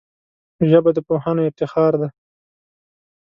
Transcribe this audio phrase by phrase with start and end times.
[0.69, 2.09] ژبه د پوهانو افتخار دی